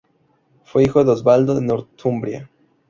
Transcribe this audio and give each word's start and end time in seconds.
Fue 0.63 0.81
hijo 0.81 1.03
de 1.03 1.11
Oswaldo 1.11 1.53
de 1.53 1.61
Northumbria. 1.61 2.49